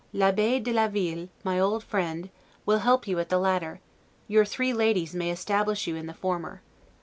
L'Abbe 0.13 0.59
de 0.59 0.73
la 0.73 0.87
Ville, 0.87 1.29
my 1.43 1.59
old 1.59 1.83
friend, 1.83 2.31
will 2.65 2.79
help 2.79 3.07
you 3.07 3.19
at 3.19 3.29
the 3.29 3.37
latter; 3.37 3.79
your 4.27 4.45
three 4.45 4.73
ladies 4.73 5.13
may 5.13 5.29
establish 5.29 5.85
you 5.85 5.95
in 5.95 6.07
the 6.07 6.13
former. 6.15 6.63